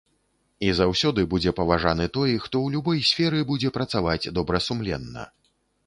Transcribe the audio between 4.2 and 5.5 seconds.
добрасумленна.